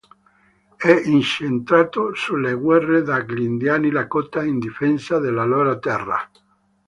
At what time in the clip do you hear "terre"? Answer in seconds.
5.77-6.29